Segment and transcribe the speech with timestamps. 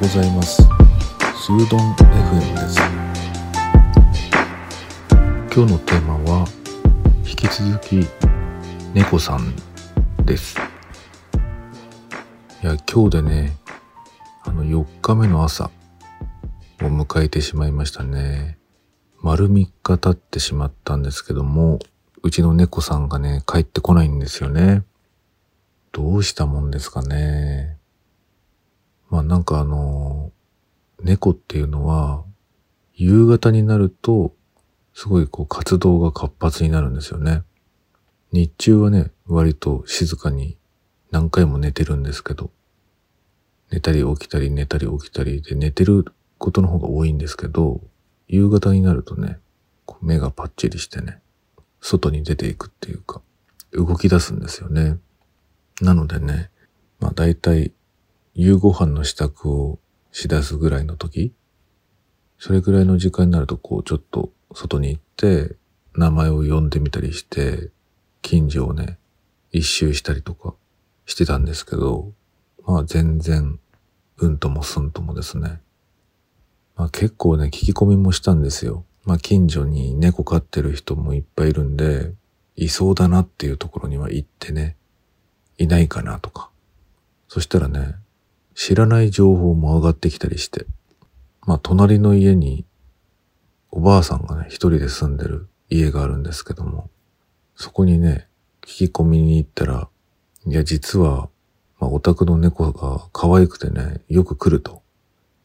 [0.00, 0.62] ございます。
[0.62, 2.80] スードン FM です。
[5.54, 6.46] 今日のテーマは
[7.18, 8.08] 引き続き
[8.94, 9.54] 猫さん
[10.24, 10.56] です。
[12.62, 13.58] いや今日でね
[14.44, 15.70] あの4日目の朝
[16.80, 18.56] を迎えてしまいましたね。
[19.20, 21.78] 丸3日経ってしまったんですけども
[22.22, 24.82] うちの猫さんがね帰ってこないんですよね。
[25.92, 27.79] どうしたもんですかね。
[29.10, 30.32] まあなんかあの、
[31.02, 32.24] 猫っていうのは、
[32.94, 34.34] 夕方になると、
[34.94, 37.42] すごいこう活動が活発になるんですよね。
[38.32, 40.56] 日中はね、割と静かに
[41.10, 42.50] 何回も寝てるんですけど、
[43.70, 46.04] 寝たり起きたり寝たり起きたりで寝てる
[46.38, 47.80] ことの方が多いんですけど、
[48.28, 49.38] 夕方になるとね、
[50.02, 51.20] 目がパッチリしてね、
[51.80, 53.22] 外に出ていくっていうか、
[53.72, 54.98] 動き出すんですよね。
[55.80, 56.50] なのでね、
[57.00, 57.72] まあ大体
[58.34, 59.78] 夕ご飯の支度を
[60.12, 61.32] しだすぐらいの時、
[62.38, 65.56] それぐらいの時間になるとこうちょっと外に行って
[65.94, 67.70] 名前を呼んでみたりして、
[68.22, 68.98] 近所をね、
[69.52, 70.54] 一周したりとか
[71.06, 72.12] してたんですけど、
[72.64, 73.58] まあ全然、
[74.18, 75.60] うんともすんともですね。
[76.76, 78.84] まあ結構ね、聞き込みもしたんですよ。
[79.04, 82.12] まあ近所に猫飼ってる人もいっぱいいるんで、
[82.56, 84.76] いそうだなっていうところには行ってね、
[85.58, 86.50] いないかなとか。
[87.28, 87.96] そしたらね、
[88.54, 90.66] 知らない情報も上がってきたりして、
[91.46, 92.64] まあ隣の家に
[93.70, 96.90] おばあさんがね、一人で住んでる家があるんですけども、
[97.54, 98.26] そこにね、
[98.62, 99.88] 聞き込みに行ったら、
[100.46, 101.28] いや実は、
[101.78, 104.82] まあお宅の猫が可愛くてね、よく来ると。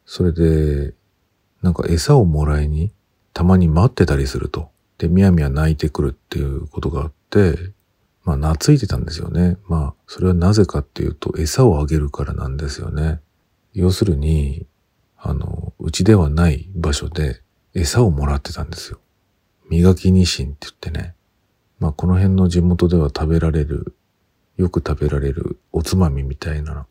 [0.05, 0.93] それで、
[1.61, 2.91] なんか餌をもらいに、
[3.33, 4.69] たまに待ってたりすると。
[4.97, 7.71] で、みやみや泣いてくるっていうことがあって、
[8.25, 9.57] まあ、懐いてたんですよね。
[9.67, 13.21] まあ、それはなぜかっていうと、餌をあげるからなんですよね。
[13.73, 14.65] 要するに、
[15.17, 17.41] あの、うちではない場所で
[17.75, 18.99] 餌をもらってたんですよ。
[19.69, 21.13] 磨きニシンって言ってね。
[21.79, 23.95] まあ、この辺の地元では食べられる、
[24.57, 26.87] よく食べられるおつまみみたいな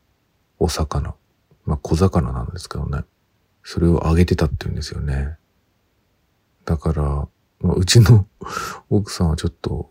[0.61, 1.15] お魚。
[1.65, 3.03] まあ、小魚なんですけどね。
[3.65, 5.37] それをあげてたって言うんですよね。
[6.65, 7.03] だから、
[7.61, 8.27] まあ、うちの
[8.91, 9.91] 奥さんはちょっと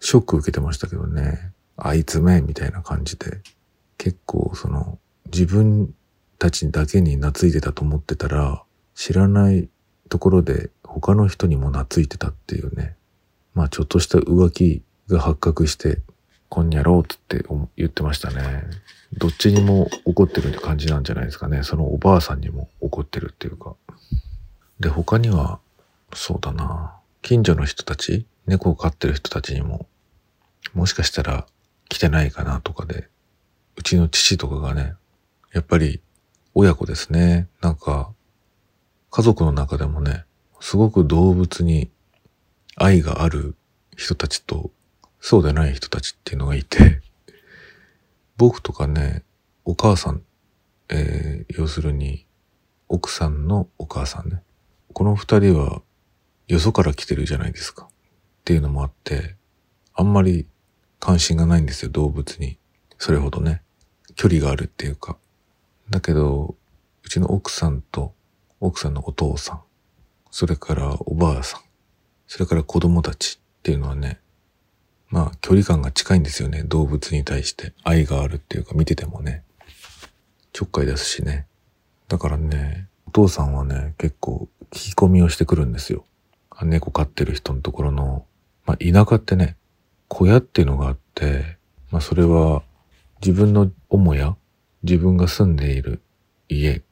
[0.00, 1.52] ショック受けてましたけどね。
[1.76, 3.40] あいつめ、みたいな感じで。
[3.96, 5.94] 結構その、自分
[6.38, 8.62] たちだけに懐いてたと思ってたら、
[8.94, 9.68] 知らない
[10.08, 12.96] ところで他の人にも懐いてたっていうね。
[13.54, 16.00] まあちょっとした浮気が発覚して、
[16.48, 17.44] こんにゃろうって
[17.76, 18.64] 言ってましたね。
[19.18, 21.62] どっちにも怒ってるって感じなんじゃないですかね。
[21.62, 23.74] そのおばあさんにも怒ってるっていうか。
[24.80, 25.58] で、他には、
[26.14, 26.97] そうだな。
[27.22, 29.86] 近所の人たち猫を飼ってる人たちにも、
[30.74, 31.46] もしかしたら
[31.88, 33.08] 来てないかなとかで、
[33.76, 34.94] うちの父とかがね、
[35.52, 36.00] やっぱり
[36.54, 37.48] 親子ですね。
[37.60, 38.10] なんか、
[39.10, 40.24] 家族の中でもね、
[40.60, 41.90] すごく動物に
[42.76, 43.54] 愛がある
[43.96, 44.70] 人たちと、
[45.20, 47.00] そうでない人たちっていうのがいて、
[48.36, 49.22] 僕とかね、
[49.64, 50.22] お母さん、
[50.88, 52.26] えー、要するに、
[52.88, 54.42] 奥さんのお母さんね。
[54.92, 55.82] この二人は、
[56.48, 57.84] よそから来てるじゃないですか。
[57.84, 57.88] っ
[58.44, 59.36] ていうのもあって、
[59.94, 60.46] あんまり
[60.98, 62.58] 関心がないんですよ、動物に。
[62.98, 63.62] それほどね、
[64.16, 65.18] 距離があるっていうか。
[65.90, 66.56] だけど、
[67.04, 68.14] うちの奥さんと
[68.60, 69.62] 奥さんのお父さん、
[70.30, 71.60] それからおばあさん、
[72.26, 74.18] それから子供たちっていうのはね、
[75.10, 79.42] まあ距離感が近いんですよね、動物に対して愛があるっていうか見ててもね、
[80.52, 81.46] ちょっかい出すしね。
[82.08, 86.04] だからね、お父さんはね、結構聞き込みをしてくるんですよ。
[86.64, 88.24] 猫飼ってる人のところの
[88.68, 89.56] まあ、田舎ってね、
[90.08, 91.56] 小屋っていうのがあって、
[91.90, 92.62] まあ、それは
[93.22, 94.36] 自分の母屋、
[94.82, 96.02] 自分が住んでいる
[96.50, 96.82] 家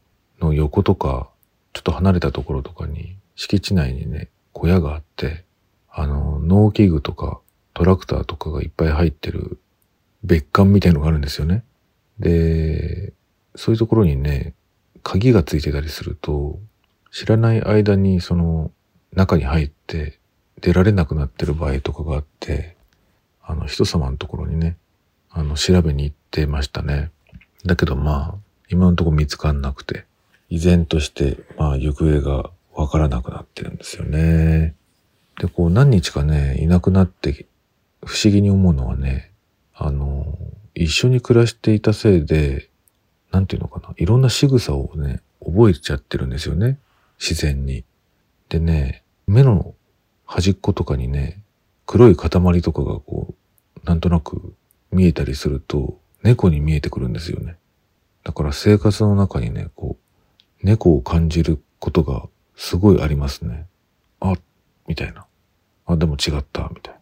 [0.41, 1.28] の横とか、
[1.75, 5.44] ちょっと離れたところとかに、敷地内にね、小屋があって、
[5.91, 7.41] あの、農機具とか
[7.75, 9.58] トラクターとかがいっぱい入ってる
[10.25, 11.62] 別館みたいのがあるんですよね。
[12.19, 13.12] で、
[13.55, 14.55] そういうところにね、
[15.02, 16.58] 鍵がついてたりすると、
[17.12, 18.70] 知らない間にその
[19.12, 20.19] 中に入って
[20.61, 22.76] 出られなくなってる場合とかがあって、
[23.43, 24.76] あの、人様のところにね、
[25.31, 27.11] あの、調べに行ってましたね。
[27.64, 28.35] だけどまあ、
[28.69, 30.05] 今のところ見つかんなくて、
[30.49, 34.75] 依然として、まあ、行方がわからなくなってるんですよね。
[35.41, 37.47] で、こう、何日かね、いなくなって、
[38.05, 39.32] 不思議に思うのはね、
[39.75, 40.38] あの、
[40.75, 42.69] 一緒に暮らしていたせいで、
[43.31, 46.79] なんていうのかな、いろんな仕草をね、覚えちゃってるんですよね。
[47.19, 47.85] 自然に。
[48.48, 49.75] でね、目の
[50.25, 51.43] 端っことかにね、
[51.84, 52.31] 黒い塊
[52.62, 53.34] とかがこ
[53.82, 54.54] う、なんとなく
[54.90, 57.56] 見えたりすると、猫に見えてくるんですよね。
[58.25, 63.66] だから生活の中にね、こう猫を感じることがすごいありますね。
[64.20, 64.34] あ、
[64.88, 65.26] みたいな。
[65.87, 67.00] あ、でも違った、みたいな。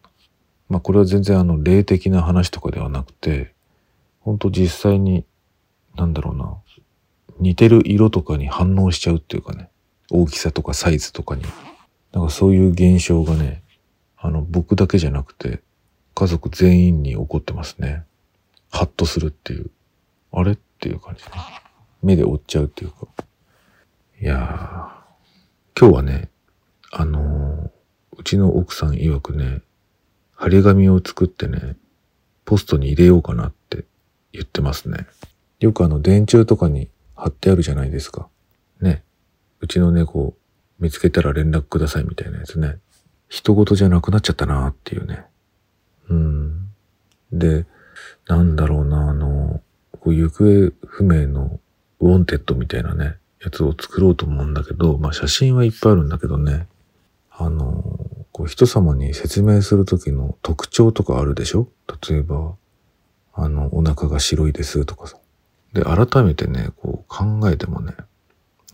[0.69, 3.55] まあこれは全然あの霊的な話とかではなくて、
[4.21, 5.25] ほんと実際に、
[5.95, 6.57] なんだろうな、
[7.39, 9.71] 似てる色とかに反応しちゃうっていうかね、
[10.15, 11.43] 大きさとかサイズとかに。
[12.13, 13.63] なんかそういう現象がね、
[14.17, 15.61] あの僕だけじゃなくて、
[16.15, 18.05] 家族全員に起こってますね。
[18.71, 19.71] ハッとするっていう。
[20.33, 21.31] あれっていう感じね。
[22.03, 23.09] 目で追っちゃうっていうか。
[24.21, 26.31] いやー、今日はね、
[26.93, 27.71] あのー、
[28.17, 29.63] うちの奥さん曰くね、
[30.35, 31.77] 張り紙を作ってね、
[32.45, 33.85] ポストに入れようかなって
[34.33, 35.07] 言ってますね。
[35.59, 38.29] よくあの電柱とかに貼ってあるじゃないですか。
[39.65, 40.35] うちの猫
[40.79, 42.77] 見つけたら連絡くださいみたいなやつね。
[43.31, 45.25] 他人事じゃなくなっちゃったなっていうね。
[46.11, 46.69] うん。
[47.33, 47.65] で、
[48.29, 49.63] なんだろうな、あの、
[50.01, 51.59] こう行方不明の
[52.01, 56.69] ウォンテッドみたいなね、やつを作ろうと思うんだけど、まあ写真はいっぱいあるんだけどね、
[57.31, 57.83] あの、
[58.31, 61.69] こう人様に説明するときの特徴とかあるでしょ？
[62.07, 62.55] 例えば、
[63.33, 65.17] あの、お腹が白いですとかさ。
[65.73, 67.95] で、改めてね、こう考えてもね、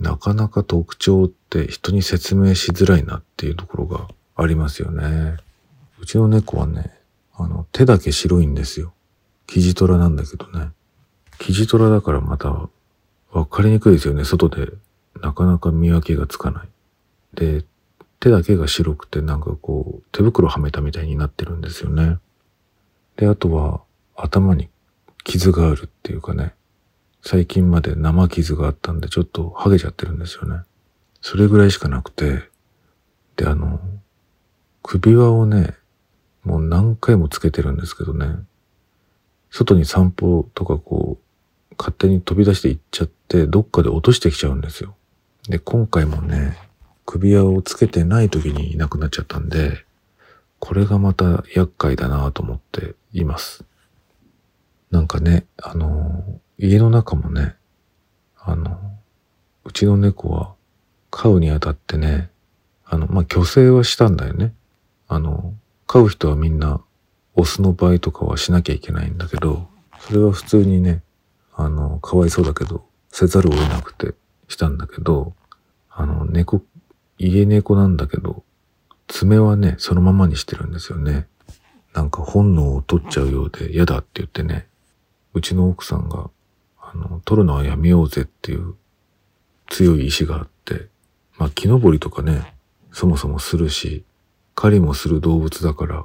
[0.01, 5.37] なかなか特徴って人に説明しづらいなっていうところがありますよね。
[6.01, 6.91] うちの猫はね、
[7.35, 8.95] あの、手だけ白いんですよ。
[9.47, 10.71] キジトラなんだけどね。
[11.39, 12.69] キジトラだからまた
[13.33, 14.25] わかりにくいですよね。
[14.25, 14.69] 外で
[15.21, 16.69] なかなか見分けがつかない。
[17.35, 17.65] で、
[18.21, 22.19] 手だけが白くてなんかこう手袋はめたみたいになってるんですよね。
[23.17, 23.83] で、あとは
[24.17, 24.71] 頭に
[25.25, 26.55] 傷があるっていうかね。
[27.23, 30.63] 最近まで生傷があったんでちょっとハゲちゃってるんですよね。
[31.21, 32.49] それぐらいしかなくて。
[33.37, 33.81] で、あの、
[34.83, 35.75] 首輪をね、
[36.45, 38.27] もう何回もつけてるんですけどね。
[39.51, 44.97] 外に散歩とかこう、勝手に飛び出して行っちゃって、どっかで落としてきちゃうんですよ。
[45.49, 46.57] で、今回もね、
[47.07, 49.85] 首輪をつけてない時にいなくなっちゃったんで、
[50.59, 53.65] これがまた厄介だなと思っています。
[54.91, 57.57] なんかね、あの、家の中もね、
[58.37, 58.79] あの、
[59.65, 60.55] うちの猫は
[61.11, 62.31] 飼うにあたってね、
[62.85, 64.53] あの、まあ、虚勢はしたんだよね。
[65.09, 65.55] あの、
[65.87, 66.83] 飼う人はみんな
[67.35, 69.69] オスの場合とかはしなきゃいけないんだけど、
[70.01, 71.03] それは普通にね、
[71.55, 74.15] あの、かわいそうだけど、せざるを得なくて
[74.49, 75.33] したんだけど、
[75.89, 76.61] あの、猫、
[77.19, 78.45] 家猫なんだけど、
[79.09, 81.27] 爪はね、そのままにしてるんですよね。
[81.95, 84.69] なんか本能を取っちゃうようで嫌だって言ってね、
[85.33, 86.31] うちの奥さんが、
[86.93, 88.75] あの、取るのはやめようぜっていう
[89.69, 90.89] 強い意志があって、
[91.39, 92.55] まあ木登りとかね、
[92.93, 94.05] そもそもするし、
[94.55, 96.05] 狩りもする動物だから、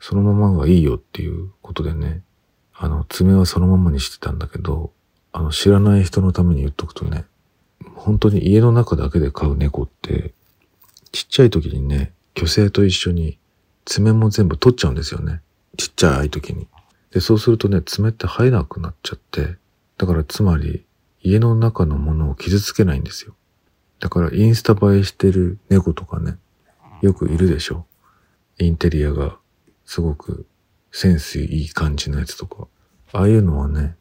[0.00, 2.22] そのままがいいよっていうことでね、
[2.74, 4.92] あの、爪はそのままにしてたんだけど、
[5.32, 7.24] あの、知らない人のために言っとくとね、
[7.94, 10.34] 本当に家の中だけで飼う猫って、
[11.12, 13.38] ちっちゃい時にね、虚勢と一緒に
[13.86, 15.40] 爪も全部取っちゃうんですよね。
[15.78, 16.66] ちっちゃい時に。
[17.12, 19.56] で、そうするとね、爪って生えなくなっちゃって、
[19.98, 20.84] だからつまり、
[21.22, 23.34] 家の中のものを傷つけないんですよ。
[23.98, 26.36] だからインスタ映えしてる猫とかね、
[27.02, 27.86] よくいるでしょ。
[28.58, 29.38] インテリアが
[29.84, 30.46] すごく
[30.92, 32.68] センスいい感じのやつとか。
[33.12, 33.96] ああいうのはね、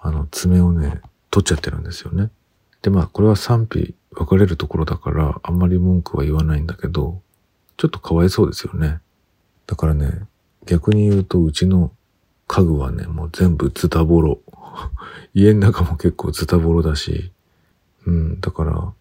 [0.00, 2.30] あの爪をね、取っちゃってるんですよね。
[2.82, 7.20] で、まあこれは賛否分かれるところだからあんまり文句は言わないんだけど、
[7.76, 9.00] ちょっとかわいそうですよね。
[9.66, 10.22] だからね、
[10.64, 11.92] 逆に言うとうちの
[12.46, 14.40] 家具はね、もう全部ズタボロ。
[15.34, 17.32] 家の中も結構ズタボロだし、
[18.06, 18.92] うん、だから、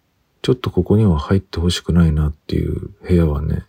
[0.41, 3.65] ちょっとここには入ってほしくないなっていう部屋はね、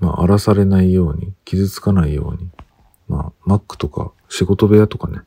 [0.00, 2.50] まあ、荒らされないように、傷つかないように、
[3.08, 5.20] まあ、Mac とか仕事部屋とかね、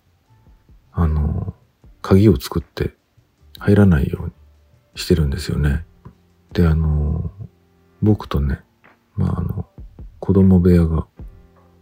[0.92, 1.54] あの、
[2.02, 2.94] 鍵を作って
[3.58, 4.32] 入らないように
[4.96, 5.86] してるんですよね。
[6.54, 7.32] で、あの、
[8.02, 8.62] 僕とね、
[9.16, 9.68] まあ、あの、
[10.20, 11.08] 子供部屋が、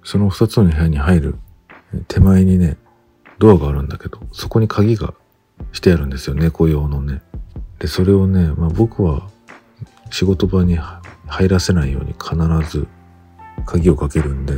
[0.03, 1.35] その二つの部屋に入る
[2.07, 2.77] 手前にね、
[3.39, 5.13] ドアがあるんだけど、そこに鍵が
[5.71, 7.21] してあるんですよ、猫用のね。
[7.79, 9.29] で、それをね、まあ僕は
[10.09, 10.77] 仕事場に
[11.27, 12.35] 入らせないように必
[12.69, 12.87] ず
[13.65, 14.55] 鍵をかけるんで、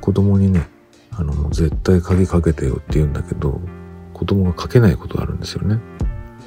[0.00, 0.68] 子供にね、
[1.12, 3.60] あのもう絶対鍵かけてよって言うんだけど、
[4.14, 5.78] 子供がかけないことがあるんですよね。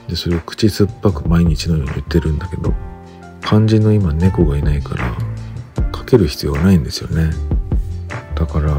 [0.08, 2.74] で、それを口酸っぱく毎日のように言ってるんだけど、
[3.42, 5.15] 肝心の今猫がいないから、
[5.92, 7.32] かける必要がないんですよね。
[8.36, 8.75] だから、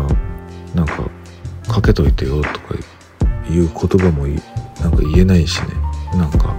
[0.75, 1.09] なんか、
[1.69, 2.75] かけといてよとか
[3.51, 4.27] いう言葉も
[4.81, 5.69] なんか言えないしね、
[6.15, 6.55] なんか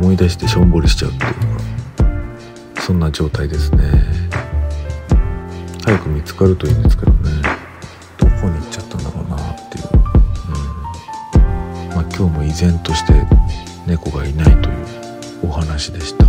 [0.00, 1.32] 思い出してしょんぼりしちゃうっていう
[2.76, 3.80] か、そんな状態ですね。
[5.84, 7.30] 早く見つかるといいんですけどね。
[8.18, 9.84] どこに行っちゃったんだろうなっていう、
[11.86, 11.94] うん。
[11.94, 13.12] まあ、今日も依然として
[13.86, 14.76] 猫がいないという
[15.44, 16.26] お話でした。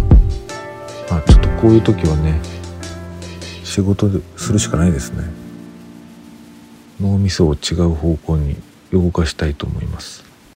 [1.09, 2.39] まあちょっとこういう時はね
[3.63, 5.23] 仕事するしかないですね。
[6.99, 8.55] 脳みそを違う方向に
[8.91, 10.28] 動かしたいと思います。